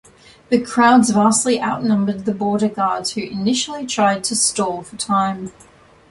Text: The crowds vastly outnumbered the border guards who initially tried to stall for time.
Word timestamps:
The 0.49 0.59
crowds 0.59 1.11
vastly 1.11 1.61
outnumbered 1.61 2.25
the 2.25 2.33
border 2.33 2.67
guards 2.69 3.11
who 3.11 3.21
initially 3.21 3.85
tried 3.85 4.23
to 4.23 4.35
stall 4.35 4.81
for 4.81 4.95
time. 4.97 5.51